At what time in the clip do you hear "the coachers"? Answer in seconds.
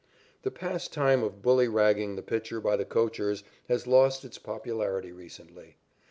2.75-3.43